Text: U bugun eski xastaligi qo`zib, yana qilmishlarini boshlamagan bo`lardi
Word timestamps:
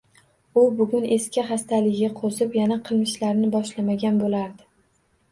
U 0.59 0.61
bugun 0.77 1.03
eski 1.15 1.41
xastaligi 1.49 2.07
qo`zib, 2.21 2.55
yana 2.59 2.77
qilmishlarini 2.87 3.51
boshlamagan 3.57 4.17
bo`lardi 4.23 4.67